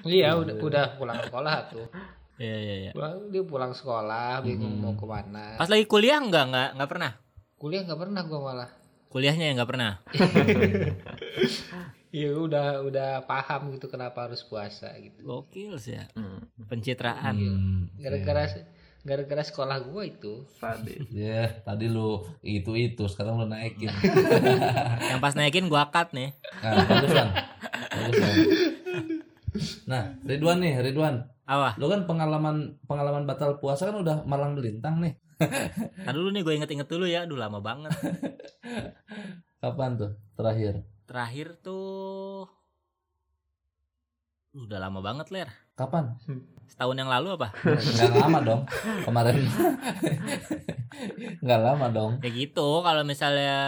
Iya 0.04 0.36
udah 0.36 0.54
udah 0.60 0.84
pulang 1.00 1.16
sekolah 1.24 1.72
tuh. 1.72 1.88
Iya 2.36 2.56
iya 2.56 2.74
iya. 2.78 2.90
Pulang, 2.92 3.28
dia 3.28 3.42
pulang 3.42 3.72
sekolah 3.72 4.40
bingung 4.40 4.76
Hmm. 4.76 4.82
mau 4.82 4.94
ke 4.94 5.04
mana. 5.04 5.56
Pas 5.56 5.66
lagi 5.66 5.84
kuliah 5.84 6.20
enggak 6.20 6.44
enggak 6.48 6.68
enggak 6.76 6.90
pernah. 6.90 7.12
Kuliah 7.56 7.82
nggak 7.82 7.96
pernah 7.98 8.20
gua 8.22 8.40
malah. 8.42 8.70
Kuliahnya 9.08 9.44
ya 9.48 9.52
enggak 9.56 9.70
pernah. 9.70 9.92
Iya 12.14 12.32
udah 12.32 12.80
udah 12.80 13.10
paham 13.28 13.76
gitu 13.76 13.92
kenapa 13.92 14.24
harus 14.24 14.40
puasa 14.40 14.88
gitu. 14.96 15.20
Gokil 15.20 15.76
sih 15.76 16.00
ya. 16.00 16.08
Hmm. 16.16 16.48
Pencitraan. 16.64 17.34
Hmm, 17.36 17.92
Gara-gara 18.00 18.48
gara-gara 19.04 19.42
sekolah 19.44 19.84
gua 19.84 20.02
itu. 20.02 20.48
Sadis. 20.56 21.04
Ya, 21.12 21.60
tadi 21.60 21.92
lu 21.92 22.24
itu 22.40 22.72
itu, 22.72 23.04
sekarang 23.04 23.36
lu 23.36 23.44
naikin. 23.44 23.92
Yang 25.12 25.20
pas 25.20 25.34
naikin 25.36 25.68
gua 25.68 25.92
cut 25.92 26.16
nih. 26.16 26.32
Nah, 26.62 26.72
bagusan. 26.88 27.28
Bagusan. 27.90 28.34
Nah, 29.84 30.02
Ridwan 30.24 30.58
nih, 30.58 30.74
Ridwan. 30.80 31.16
Apa? 31.46 31.78
Lu 31.78 31.86
kan 31.86 32.04
pengalaman 32.04 32.74
pengalaman 32.90 33.24
batal 33.24 33.62
puasa 33.62 33.86
kan 33.88 33.96
udah 34.02 34.26
malang 34.26 34.58
melintang 34.58 34.98
nih. 35.00 35.14
Nah 36.06 36.12
dulu 36.16 36.32
nih 36.32 36.42
gue 36.42 36.54
inget-inget 36.56 36.88
dulu 36.88 37.04
ya. 37.04 37.28
Aduh 37.28 37.36
lama 37.36 37.60
banget. 37.60 37.92
Kapan 39.60 39.94
tuh 40.00 40.10
terakhir? 40.34 40.80
Terakhir 41.06 41.60
tuh 41.60 42.48
udah 44.56 44.78
lama 44.80 45.04
banget 45.04 45.28
ler. 45.30 45.48
Kapan? 45.76 46.16
Setahun 46.66 46.96
yang 46.96 47.12
lalu 47.12 47.36
apa? 47.36 47.52
Enggak 47.62 48.16
lama 48.16 48.38
dong. 48.40 48.62
Kemarin. 49.04 49.44
Enggak 51.44 51.60
lama 51.60 51.86
dong. 51.92 52.12
Ya 52.24 52.30
gitu. 52.32 52.80
Kalau 52.80 53.02
misalnya 53.04 53.58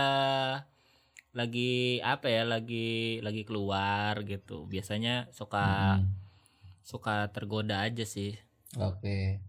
lagi 1.37 2.00
apa 2.00 2.26
ya 2.32 2.42
lagi 2.49 3.20
lagi 3.20 3.44
keluar 3.44 4.16
gitu 4.25 4.64
biasanya 4.66 5.28
suka 5.30 6.00
Hmm, 6.00 6.08
suka 6.88 7.28
tergoda 7.28 7.85
aja 7.85 8.02
sih 8.02 8.33
Oke. 8.75 9.40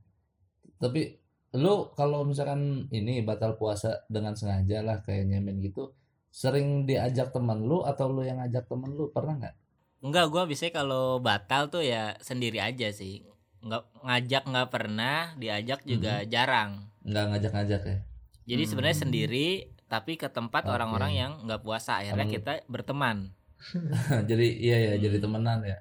Tapi 0.76 1.20
lu 1.52 1.92
kalau 1.92 2.24
misalkan 2.24 2.88
ini 2.90 3.20
batal 3.20 3.56
puasa 3.56 4.08
dengan 4.08 4.32
sengaja 4.34 4.80
lah 4.80 5.00
kayak 5.00 5.26
nyemen 5.26 5.60
gitu, 5.60 5.92
sering 6.30 6.84
diajak 6.84 7.32
teman 7.32 7.60
lu 7.62 7.82
atau 7.82 8.08
lu 8.08 8.22
yang 8.22 8.38
ngajak 8.38 8.64
teman 8.66 8.92
lu 8.92 9.08
pernah 9.10 9.36
nggak? 9.38 9.56
enggak 10.00 10.26
gua 10.28 10.48
biasanya 10.48 10.72
kalau 10.74 11.20
batal 11.20 11.68
tuh 11.68 11.84
ya 11.84 12.16
sendiri 12.20 12.60
aja 12.60 12.88
sih 12.90 13.28
nggak 13.60 13.84
ngajak 14.00 14.44
nggak 14.46 14.70
pernah 14.70 15.36
diajak 15.36 15.84
juga 15.84 16.24
jarang 16.24 16.88
Nggak 17.04 17.26
ngajak-ngajak 17.28 17.82
ya? 17.84 17.98
jadi 18.46 18.64
Hmm. 18.64 18.70
sebenarnya 18.72 19.00
sendiri 19.02 19.48
tapi 19.86 20.16
ke 20.16 20.32
tempat 20.32 20.64
orang-orang 20.64 21.12
yang 21.14 21.32
nggak 21.44 21.60
puasa 21.60 22.00
akhirnya 22.00 22.24
Emang- 22.24 22.32
kita 22.32 22.52
berteman 22.68 23.18
jadi 24.32 24.48
iya 24.56 24.78
ya, 24.80 24.94
Hmm. 24.96 25.04
jadi 25.04 25.18
temenan 25.20 25.60
ya. 25.68 25.78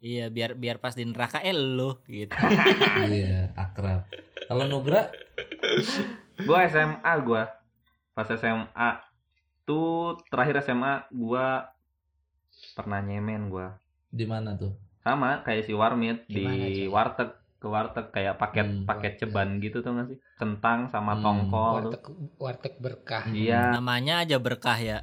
Iya 0.00 0.30
biar 0.30 0.54
biar 0.54 0.76
pas 0.78 0.94
di 0.94 1.04
neraka 1.04 1.38
eh 1.42 1.54
lu 1.54 1.98
gitu 2.06 2.32
iya, 3.14 3.50
akrab. 3.58 4.06
Kalau 4.48 4.64
Nugra 4.70 5.10
Gua 6.46 6.58
SMA 6.70 7.12
gua. 7.26 7.42
Pas 8.14 8.28
SMA 8.30 8.88
tuh 9.66 10.16
terakhir 10.30 10.62
SMA 10.64 11.06
gua 11.12 11.68
pernah 12.76 13.00
nyemen 13.02 13.50
gua. 13.50 13.76
di 14.08 14.24
mana 14.24 14.56
tuh? 14.56 14.72
Sama 15.04 15.44
kayak 15.44 15.68
si 15.68 15.72
Warmit 15.76 16.24
Gimana, 16.28 16.64
di 16.72 16.88
Cek? 16.88 16.88
warteg 16.88 17.30
ke 17.58 17.66
warteg 17.68 18.06
kayak 18.14 18.34
paket 18.40 18.66
Hmm, 18.66 18.86
paket 18.88 19.12
warteg. 19.14 19.20
ceban 19.20 19.48
gitu 19.60 19.76
tuh 19.84 19.90
nggak 19.94 20.06
sih? 20.10 20.18
Kentang 20.40 20.88
sama 20.88 21.12
Hmm, 21.12 21.22
tongkol 21.24 21.74
tuh. 21.84 21.92
warteg 21.92 22.02
warteg 22.40 22.74
berkah. 22.80 23.24
Iya, 23.28 23.60
namanya 23.76 24.14
aja 24.24 24.36
berkah 24.40 24.78
ya 24.80 24.98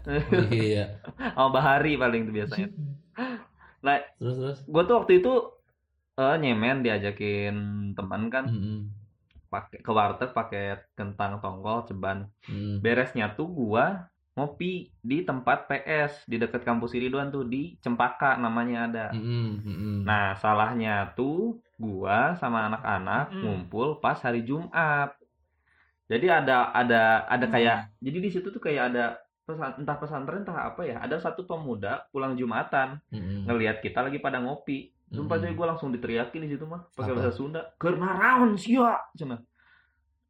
iya. 0.52 0.86
sama 1.36 1.50
Bahari 1.54 1.94
paling 2.00 2.22
tuh 2.28 2.34
biasanya. 2.34 2.68
Terus 4.20 4.36
terus. 4.42 4.60
Gue 4.66 4.84
tuh 4.88 4.96
waktu 5.00 5.14
itu 5.22 5.34
eh, 6.18 6.36
nyemen 6.42 6.82
diajakin 6.86 7.56
teman 7.94 8.32
kan 8.34 8.46
Mm-mm. 8.50 8.80
pakai 9.52 9.80
ke 9.84 9.92
warteg 9.92 10.32
pakai 10.34 10.64
kentang 10.98 11.40
tongkol 11.44 11.86
ceban. 11.88 12.28
Mm. 12.50 12.82
Beresnya 12.84 13.32
tuh 13.38 13.48
gua 13.48 14.08
ngopi 14.36 14.92
di 15.00 15.24
tempat 15.24 15.72
PS 15.72 16.28
di 16.28 16.36
dekat 16.36 16.68
kampus 16.68 16.92
Iriduan 16.92 17.32
tuh 17.32 17.48
di 17.48 17.80
Cempaka 17.80 18.36
namanya 18.36 18.80
ada. 18.92 19.06
Mm-mm. 19.16 20.04
Nah, 20.04 20.36
salahnya 20.36 21.16
tuh 21.16 21.60
gua 21.80 22.36
sama 22.40 22.68
anak-anak 22.68 23.32
Mm. 23.32 23.40
ngumpul 23.44 23.88
pas 24.04 24.20
hari 24.20 24.44
Jumat. 24.44 25.16
Jadi 26.06 26.28
ada 26.30 26.70
ada 26.70 27.26
ada 27.26 27.46
kayak 27.50 27.90
jadi 27.98 28.18
di 28.22 28.30
situ 28.30 28.48
tuh 28.54 28.62
kayak 28.62 28.94
ada 28.94 29.06
pesan, 29.46 29.72
entah 29.80 29.96
pesantren 29.96 30.42
entah 30.42 30.58
apa 30.66 30.82
ya. 30.82 30.98
Ada 31.00 31.22
satu 31.22 31.46
pemuda 31.46 32.10
pulang 32.10 32.34
Jumatan 32.34 32.98
Mm-mm. 33.08 33.46
ngelihat 33.46 33.80
kita 33.80 34.02
lagi 34.02 34.18
pada 34.18 34.38
ngopi. 34.38 34.90
Sumpah 35.06 35.38
coy 35.38 35.54
gue 35.54 35.68
langsung 35.68 35.90
diteriakin 35.90 36.42
di 36.42 36.50
situ 36.50 36.66
mah 36.66 36.82
pakai 36.92 37.14
bahasa 37.14 37.32
Sunda. 37.32 37.62
Karena 37.78 38.10
raun 38.12 38.58
sia 38.58 38.98
cenah. 39.14 39.38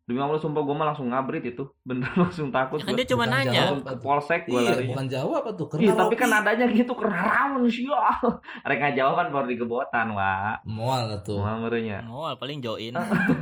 Demi 0.05 0.21
Allah 0.21 0.37
sumpah 0.37 0.61
gue 0.61 0.75
mah 0.77 0.85
langsung 0.85 1.09
ngabrit 1.09 1.41
itu. 1.47 1.65
Bener 1.87 2.11
langsung 2.13 2.53
takut 2.53 2.77
Ya 2.77 2.85
gua. 2.85 2.93
dia 2.93 3.07
cuma 3.07 3.25
Bukan 3.25 3.33
nanya 3.33 3.61
jawab. 3.65 3.79
Ke 3.81 3.95
polsek 3.97 4.41
gue 4.45 4.59
Iya, 4.61 4.69
lari. 4.69 4.85
bukan 4.91 5.05
Jawa 5.09 5.35
apa 5.41 5.49
tuh? 5.55 5.65
Iya, 5.65 5.73
Karena 5.89 5.95
tapi 5.97 6.15
kan 6.15 6.29
nadanya 6.29 6.65
gitu 6.69 6.91
karena 6.93 7.17
raun 7.23 7.63
sia. 7.65 8.03
Mereka 8.67 8.85
jawab 8.93 9.13
kan 9.15 9.27
baru 9.31 9.47
digebotan, 9.47 10.07
Wak. 10.11 10.55
mual 10.67 11.01
tuh. 11.23 11.39
Mual 11.41 11.57
merenya. 11.63 12.03
oh 12.05 12.29
paling 12.35 12.59
join 12.59 12.93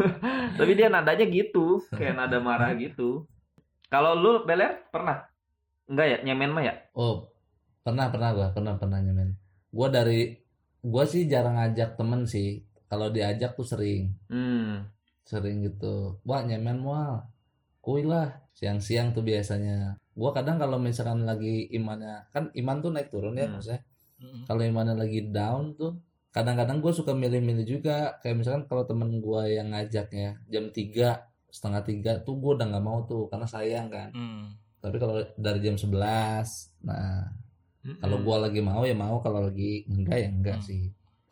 Tapi 0.62 0.72
dia 0.74 0.88
nadanya 0.88 1.25
gitu, 1.25 1.82
kayak 1.89 2.15
nada 2.15 2.38
marah 2.39 2.72
gitu. 2.74 3.25
Kalau 3.89 4.15
lu 4.15 4.42
Beler 4.44 4.86
pernah? 4.88 5.27
Enggak 5.90 6.06
ya, 6.08 6.18
nyemen 6.24 6.52
mah 6.52 6.63
ya? 6.63 6.74
Oh, 6.94 7.28
pernah 7.84 8.08
pernah 8.08 8.32
gua 8.32 8.48
pernah 8.56 8.80
pernah 8.80 9.04
nyemen 9.04 9.36
gua 9.68 9.92
dari 9.92 10.32
gua 10.80 11.04
sih 11.04 11.28
jarang 11.28 11.60
ngajak 11.60 12.00
temen 12.00 12.24
sih 12.24 12.63
kalau 12.88 13.12
diajak 13.12 13.60
tuh 13.60 13.68
sering 13.68 14.16
Hmm. 14.32 14.88
sering 15.24 15.68
gitu 15.68 16.16
wah 16.24 16.40
nyemen 16.42 16.80
wah 16.82 17.28
kuy 17.80 18.08
lah 18.08 18.40
siang-siang 18.56 19.12
tuh 19.12 19.20
biasanya 19.20 20.00
gua 20.16 20.32
kadang 20.32 20.56
kalau 20.56 20.80
misalkan 20.80 21.28
lagi 21.28 21.68
imannya 21.75 22.24
kan 22.32 22.48
iman 22.56 22.78
tuh 22.80 22.92
naik 22.96 23.12
turun 23.12 23.36
ya 23.36 23.52
Hmm. 23.52 23.60
maksudnya 23.60 23.82
Mm-mm. 24.24 24.48
kalau 24.48 24.63
imannya 24.63 24.96
lagi 24.96 25.20
down 25.28 25.75
tuh 25.75 26.00
kadang-kadang 26.32 26.80
gue 26.80 26.90
suka 26.90 27.12
milih-milih 27.12 27.68
juga 27.68 28.16
kayak 28.24 28.36
misalkan 28.40 28.63
kalau 28.66 28.88
temen 28.88 29.20
gua 29.20 29.44
yang 29.46 29.70
ngajaknya 29.70 30.40
jam 30.48 30.72
3 30.72 31.20
setengah 31.52 31.84
tiga 31.84 32.12
tuh 32.24 32.40
gue 32.40 32.56
udah 32.56 32.66
nggak 32.72 32.82
mau 32.82 33.04
tuh 33.04 33.28
karena 33.28 33.46
sayang 33.46 33.92
kan 33.92 34.10
Mm. 34.16 34.46
Tapi 34.84 35.00
kalau 35.00 35.16
dari 35.40 35.60
jam 35.63 35.80
11 35.80 36.75
nah 36.84 37.32
kalau 38.00 38.16
Hmm. 38.16 38.25
gua 38.28 38.38
lagi 38.48 38.60
mau 38.60 38.84
ya 38.84 38.96
mau 38.96 39.20
kalau 39.20 39.48
lagi 39.48 39.84
enggak 39.88 40.18
ya 40.20 40.30
enggak 40.32 40.58
Hmm. 40.60 40.68
sih 40.68 40.82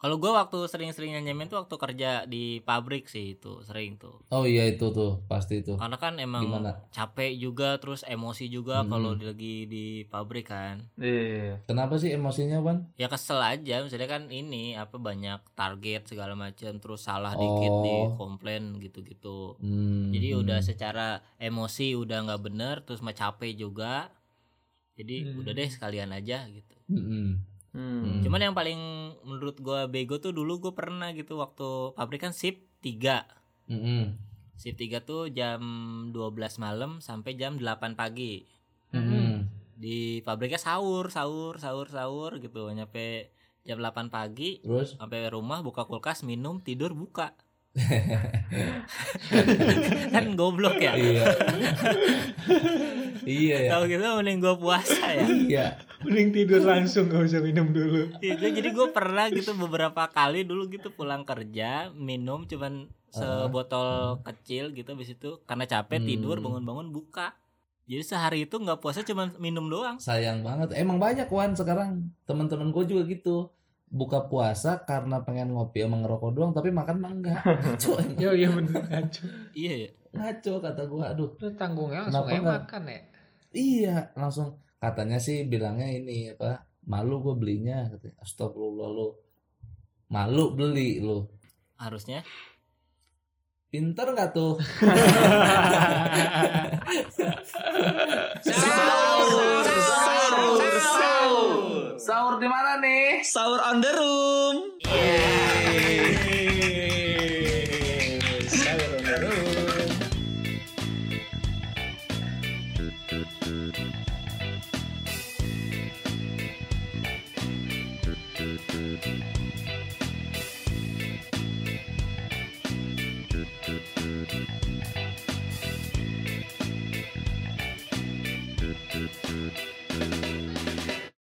Kalau 0.01 0.17
gue 0.17 0.27
waktu 0.27 0.57
sering-seringnya 0.65 1.21
nyemen 1.21 1.45
tuh 1.45 1.61
waktu 1.61 1.75
kerja 1.75 2.09
di 2.25 2.57
pabrik 2.59 3.05
sih 3.05 3.35
itu 3.35 3.61
sering 3.61 3.95
tuh. 3.95 4.17
oh 4.27 4.43
iya 4.43 4.65
itu 4.65 4.89
tuh 4.89 5.21
pasti 5.23 5.61
itu 5.61 5.77
Karena 5.77 5.93
kan 5.95 6.17
emang 6.17 6.41
gimana 6.43 6.73
capek 6.89 7.37
juga 7.37 7.77
terus 7.77 8.01
emosi 8.03 8.49
juga 8.49 8.81
Hmm. 8.81 8.89
kalau 8.89 9.13
lagi 9.13 9.65
di 9.65 9.85
pabrik 10.03 10.49
kan. 10.49 10.89
Iya. 10.95 11.61
kenapa 11.63 11.95
sih 11.95 12.09
emosinya 12.09 12.57
ban 12.59 12.89
Ya 12.95 13.05
kesel 13.05 13.37
aja 13.37 13.79
misalnya 13.79 14.09
kan 14.09 14.25
ini 14.27 14.73
apa 14.73 14.97
banyak 14.97 15.37
target 15.53 16.01
segala 16.07 16.33
macam 16.35 16.73
terus 16.75 17.01
salah 17.01 17.33
dikit 17.33 17.73
di 17.79 17.95
Oh. 18.01 18.17
komplain 18.17 18.73
gitu-gitu. 18.77 19.53
Hmm, 19.57 20.09
Jadi 20.09 20.27
hmm. 20.27 20.41
udah 20.41 20.59
secara 20.59 21.07
emosi 21.37 21.93
udah 21.93 22.25
nggak 22.25 22.41
bener 22.41 22.75
terus 22.81 22.99
mah 22.99 23.13
capek 23.13 23.53
juga. 23.55 24.09
Jadi 24.93 25.23
Hmm. 25.23 25.39
udah 25.39 25.51
deh 25.51 25.69
sekalian 25.69 26.09
aja 26.09 26.41
gitu. 26.47 26.75
Hmm, 26.87 27.37
hmm. 27.75 28.21
Cuman 28.23 28.41
yang 28.41 28.55
paling 28.55 28.79
menurut 29.23 29.57
gua 29.59 29.87
bego 29.87 30.19
tuh 30.19 30.35
dulu 30.35 30.59
gue 30.59 30.73
pernah 30.75 31.11
gitu 31.15 31.39
waktu 31.39 31.95
pabrik 31.95 32.23
kan 32.23 32.33
shift 32.35 32.63
3. 32.83 33.71
Hmm, 33.71 33.81
hmm. 33.81 34.03
Shift 34.59 34.77
3 34.77 35.01
tuh 35.03 35.31
jam 35.31 35.61
12 36.13 36.63
malam 36.63 36.99
sampai 36.99 37.35
jam 37.39 37.57
8 37.57 37.95
pagi. 37.95 38.45
Hmm, 38.91 39.07
hmm. 39.07 39.33
Di 39.81 40.21
pabriknya 40.21 40.61
sahur, 40.61 41.09
sahur, 41.09 41.57
sahur, 41.57 41.87
sahur 41.89 42.37
gitu. 42.37 42.69
Nyampe 42.69 43.33
jam 43.65 43.77
8 43.79 44.09
pagi 44.13 44.61
terus 44.61 44.97
sampai 44.97 45.29
rumah 45.31 45.61
buka 45.65 45.85
kulkas, 45.85 46.21
minum, 46.27 46.61
tidur, 46.61 46.93
buka. 46.93 47.33
kan 50.13 50.25
goblok 50.35 50.75
ya. 50.75 50.91
iya 50.99 51.23
iya 53.23 53.57
ya 53.61 53.69
Tahu 53.71 53.83
gitu 53.87 54.01
mending 54.01 54.37
gua 54.37 54.55
puasa 54.55 55.05
ya. 55.07 55.25
iya 55.25 55.67
Mending 56.01 56.29
tidur 56.31 56.61
langsung 56.61 57.05
gak 57.05 57.23
usah 57.23 57.39
minum 57.39 57.69
dulu. 57.69 58.09
Itu 58.17 58.41
jadi 58.43 58.69
gue 58.69 58.87
pernah 58.89 59.29
gitu 59.29 59.53
beberapa 59.53 60.07
kali 60.07 60.41
dulu 60.41 60.65
gitu 60.67 60.89
pulang 60.89 61.21
kerja 61.21 61.89
minum 61.91 62.43
cuman 62.43 62.89
sebotol 63.07 63.87
kecil 64.21 64.71
gitu 64.71 64.87
habis 64.89 65.11
itu 65.11 65.37
karena 65.43 65.63
capek 65.63 65.97
Hmm. 65.97 66.07
tidur 66.07 66.35
bangun-bangun 66.37 66.89
buka. 66.89 67.37
Jadi 67.83 68.01
sehari 68.03 68.39
itu 68.41 68.55
nggak 68.55 68.79
puasa 68.79 69.01
cuman 69.01 69.35
minum 69.37 69.67
doang. 69.67 69.97
sayang 69.97 70.41
banget 70.41 70.73
emang 70.73 70.97
banyak 70.97 71.27
wan 71.27 71.51
sekarang 71.51 71.89
teman-teman 72.23 72.71
gue 72.71 72.83
juga 72.87 73.03
gitu 73.05 73.35
buka 73.85 74.23
puasa 74.23 74.81
karena 74.81 75.19
pengen 75.19 75.51
ngopi 75.51 75.83
sama 75.83 75.99
ngerokok 75.99 76.31
doang 76.31 76.51
tapi 76.51 76.71
makan 76.71 76.97
mah 76.97 77.11
enggak 77.11 77.41
ngaco 77.61 77.91
emang. 77.99 78.17
Yo 78.17 78.31
iya 78.31 78.49
bener 78.49 78.81
ngaco. 78.81 79.23
Iya 79.51 79.73
ya. 79.77 79.89
ngaco 80.11 80.53
kata 80.57 80.81
gue 80.83 81.03
aduh 81.05 81.29
Lu 81.35 81.49
tanggungnya 81.53 81.99
langsung 82.05 82.23
Kenapa 82.23 82.31
aja 82.33 82.57
makan 82.57 82.83
ya. 82.85 83.01
Iya, 83.51 84.15
langsung 84.15 84.63
katanya 84.79 85.19
sih 85.19 85.43
bilangnya 85.43 85.91
ini 85.91 86.31
apa? 86.31 86.63
Malu 86.87 87.19
gue 87.19 87.35
belinya 87.35 87.91
katanya. 87.91 88.15
Astagfirullah 88.23 88.89
lu. 88.89 89.07
Malu 90.11 90.55
beli 90.55 90.99
lu. 91.03 91.27
Harusnya 91.75 92.23
Pinter 93.71 94.11
nggak 94.11 94.35
tuh? 94.35 94.59
Sahur, 98.43 99.63
sahur, 99.63 100.75
sahur. 100.75 101.95
Sahur 101.95 102.35
di 102.35 102.51
mana 102.51 102.83
nih? 102.83 103.23
Sahur 103.23 103.63
on 103.63 103.79
the 103.79 103.91
room. 103.95 104.40